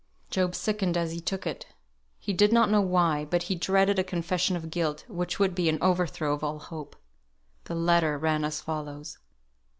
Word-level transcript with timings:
Job 0.31 0.55
sickened 0.55 0.97
as 0.97 1.11
he 1.11 1.19
took 1.21 1.45
it. 1.45 1.67
He 2.17 2.33
did 2.33 2.51
not 2.51 2.71
know 2.71 2.81
why, 2.81 3.23
but 3.25 3.43
he 3.43 3.55
dreaded 3.55 3.99
a 3.99 4.03
confession 4.03 4.55
of 4.55 4.71
guilt, 4.71 5.05
which 5.07 5.37
would 5.37 5.53
be 5.53 5.69
an 5.69 5.77
overthrow 5.79 6.33
of 6.33 6.43
all 6.43 6.57
hope. 6.57 6.95
The 7.65 7.75
letter 7.75 8.17
ran 8.17 8.43
as 8.43 8.61
follows. 8.61 9.19